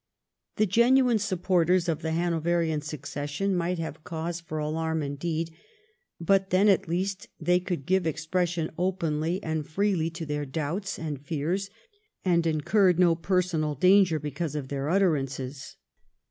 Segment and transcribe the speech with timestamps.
[0.55, 5.51] The genuine supporters of the Hanoverian succession might have cause for alarm indeed,
[6.19, 11.21] but then at least they could give expression openly and freely to their doubts and
[11.23, 11.69] fears,
[12.25, 15.75] and incurred no personal danger because of their utterances.